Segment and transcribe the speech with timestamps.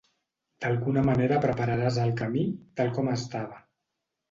[0.63, 2.47] D'alguna manera prepararàs el camí,
[2.81, 3.65] tal com estava.